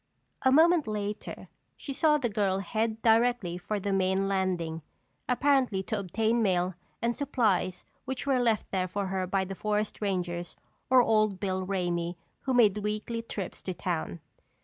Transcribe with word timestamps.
A 0.41 0.51
moment 0.51 0.87
later 0.87 1.47
she 1.77 1.93
saw 1.93 2.17
the 2.17 2.27
girl 2.27 2.57
head 2.57 3.03
directly 3.03 3.59
for 3.59 3.79
the 3.79 3.93
main 3.93 4.27
landing, 4.27 4.81
apparently 5.29 5.83
to 5.83 5.99
obtain 5.99 6.41
mail 6.41 6.73
and 7.03 7.15
supplies 7.15 7.85
which 8.05 8.25
were 8.25 8.39
left 8.39 8.71
there 8.71 8.87
for 8.87 9.05
her 9.05 9.27
by 9.27 9.45
the 9.45 9.53
forest 9.53 10.01
rangers 10.01 10.55
or 10.89 11.03
old 11.03 11.39
Bill 11.39 11.63
Ramey 11.67 12.15
who 12.45 12.53
made 12.55 12.79
weekly 12.79 13.21
trips 13.21 13.61
to 13.61 13.75
town. 13.75 14.21